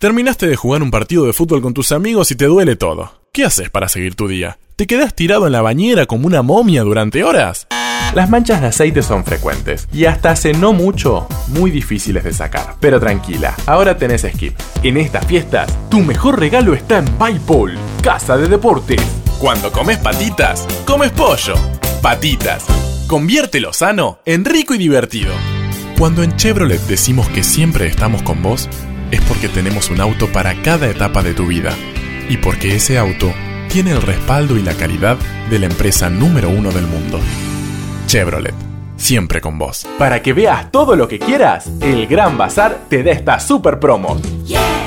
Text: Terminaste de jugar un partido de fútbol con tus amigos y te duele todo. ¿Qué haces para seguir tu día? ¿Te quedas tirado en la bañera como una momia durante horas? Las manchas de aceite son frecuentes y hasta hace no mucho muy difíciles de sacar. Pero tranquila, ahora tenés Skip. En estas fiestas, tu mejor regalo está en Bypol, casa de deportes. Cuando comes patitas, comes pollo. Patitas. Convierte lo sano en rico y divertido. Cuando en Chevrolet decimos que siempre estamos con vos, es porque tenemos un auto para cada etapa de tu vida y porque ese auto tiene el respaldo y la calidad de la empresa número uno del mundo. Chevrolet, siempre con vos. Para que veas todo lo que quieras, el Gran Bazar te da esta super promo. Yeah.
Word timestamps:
Terminaste 0.00 0.46
de 0.46 0.56
jugar 0.56 0.82
un 0.82 0.90
partido 0.90 1.26
de 1.26 1.34
fútbol 1.34 1.60
con 1.60 1.74
tus 1.74 1.92
amigos 1.92 2.30
y 2.30 2.34
te 2.34 2.46
duele 2.46 2.74
todo. 2.74 3.20
¿Qué 3.34 3.44
haces 3.44 3.68
para 3.68 3.86
seguir 3.90 4.14
tu 4.14 4.28
día? 4.28 4.58
¿Te 4.74 4.86
quedas 4.86 5.14
tirado 5.14 5.44
en 5.44 5.52
la 5.52 5.60
bañera 5.60 6.06
como 6.06 6.26
una 6.26 6.40
momia 6.40 6.84
durante 6.84 7.22
horas? 7.22 7.66
Las 8.14 8.30
manchas 8.30 8.62
de 8.62 8.68
aceite 8.68 9.02
son 9.02 9.26
frecuentes 9.26 9.86
y 9.92 10.06
hasta 10.06 10.30
hace 10.30 10.54
no 10.54 10.72
mucho 10.72 11.28
muy 11.48 11.70
difíciles 11.70 12.24
de 12.24 12.32
sacar. 12.32 12.76
Pero 12.80 12.98
tranquila, 12.98 13.54
ahora 13.66 13.98
tenés 13.98 14.22
Skip. 14.22 14.54
En 14.82 14.96
estas 14.96 15.26
fiestas, 15.26 15.70
tu 15.90 16.00
mejor 16.00 16.40
regalo 16.40 16.72
está 16.72 16.96
en 16.96 17.18
Bypol, 17.18 17.76
casa 18.02 18.38
de 18.38 18.48
deportes. 18.48 19.02
Cuando 19.38 19.70
comes 19.70 19.98
patitas, 19.98 20.66
comes 20.86 21.10
pollo. 21.10 21.56
Patitas. 22.00 22.64
Convierte 23.06 23.60
lo 23.60 23.74
sano 23.74 24.20
en 24.24 24.46
rico 24.46 24.72
y 24.72 24.78
divertido. 24.78 25.34
Cuando 25.98 26.22
en 26.22 26.34
Chevrolet 26.36 26.80
decimos 26.86 27.28
que 27.28 27.44
siempre 27.44 27.86
estamos 27.86 28.22
con 28.22 28.42
vos, 28.42 28.70
es 29.10 29.20
porque 29.22 29.48
tenemos 29.48 29.90
un 29.90 30.00
auto 30.00 30.28
para 30.28 30.54
cada 30.62 30.88
etapa 30.88 31.22
de 31.22 31.34
tu 31.34 31.46
vida 31.46 31.72
y 32.28 32.36
porque 32.36 32.76
ese 32.76 32.98
auto 32.98 33.32
tiene 33.68 33.92
el 33.92 34.02
respaldo 34.02 34.56
y 34.56 34.62
la 34.62 34.74
calidad 34.74 35.16
de 35.48 35.58
la 35.58 35.66
empresa 35.66 36.10
número 36.10 36.48
uno 36.50 36.70
del 36.70 36.86
mundo. 36.86 37.20
Chevrolet, 38.06 38.54
siempre 38.96 39.40
con 39.40 39.58
vos. 39.58 39.86
Para 39.98 40.22
que 40.22 40.32
veas 40.32 40.70
todo 40.70 40.96
lo 40.96 41.08
que 41.08 41.18
quieras, 41.18 41.70
el 41.80 42.06
Gran 42.06 42.36
Bazar 42.36 42.80
te 42.88 43.02
da 43.02 43.12
esta 43.12 43.38
super 43.38 43.78
promo. 43.78 44.20
Yeah. 44.46 44.79